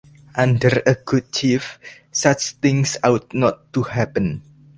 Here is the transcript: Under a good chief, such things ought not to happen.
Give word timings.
Under 0.33 0.81
a 0.87 0.95
good 0.95 1.31
chief, 1.31 1.77
such 2.11 2.53
things 2.53 2.97
ought 3.03 3.31
not 3.35 3.71
to 3.73 3.83
happen. 3.83 4.41